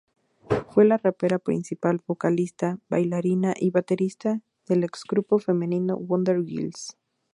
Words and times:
Fue 0.71 0.83
la 0.85 0.97
rapera 0.97 1.37
principal, 1.37 2.01
vocalista, 2.07 2.79
bailarina 2.89 3.53
y 3.55 3.69
baterista 3.69 4.41
del 4.65 4.83
ex 4.83 5.03
grupo 5.07 5.37
femenino 5.37 5.95
Wonder 5.95 6.43
Girls. 6.43 6.97